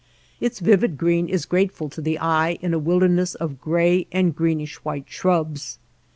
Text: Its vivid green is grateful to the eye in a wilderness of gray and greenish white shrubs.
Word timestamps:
Its 0.39 0.59
vivid 0.61 0.97
green 0.97 1.29
is 1.29 1.45
grateful 1.45 1.87
to 1.87 2.01
the 2.01 2.17
eye 2.17 2.57
in 2.61 2.73
a 2.73 2.79
wilderness 2.79 3.35
of 3.35 3.61
gray 3.61 4.07
and 4.11 4.35
greenish 4.35 4.77
white 4.77 5.05
shrubs. 5.07 5.77